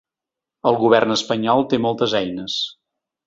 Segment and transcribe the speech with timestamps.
[0.69, 2.57] El govern espanyol té moltes eines.